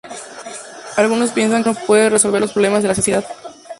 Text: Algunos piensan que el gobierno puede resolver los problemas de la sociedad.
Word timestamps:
Algunos 0.97 1.29
piensan 1.31 1.61
que 1.61 1.69
el 1.69 1.75
gobierno 1.75 1.85
puede 1.87 2.09
resolver 2.09 2.41
los 2.41 2.53
problemas 2.53 2.81
de 2.81 2.87
la 2.87 2.95
sociedad. 2.95 3.23